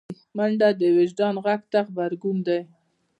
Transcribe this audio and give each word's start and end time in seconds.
منډه 0.37 0.69
د 0.79 0.81
وجدان 0.97 1.35
غږ 1.45 1.61
ته 1.71 1.79
غبرګون 1.87 2.37
دی 2.47 2.59